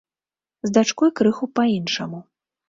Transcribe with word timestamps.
З 0.67 0.71
дачкой 0.77 1.11
крыху 1.19 1.45
па-іншаму. 1.61 2.25